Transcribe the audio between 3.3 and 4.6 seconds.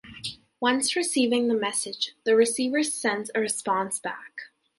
a response back.